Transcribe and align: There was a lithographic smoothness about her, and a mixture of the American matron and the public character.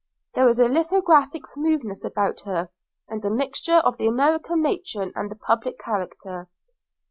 There 0.33 0.47
was 0.47 0.59
a 0.59 0.67
lithographic 0.67 1.45
smoothness 1.45 2.03
about 2.03 2.39
her, 2.39 2.69
and 3.07 3.23
a 3.23 3.29
mixture 3.29 3.75
of 3.75 3.97
the 3.99 4.07
American 4.07 4.59
matron 4.63 5.11
and 5.15 5.29
the 5.29 5.35
public 5.35 5.77
character. 5.77 6.49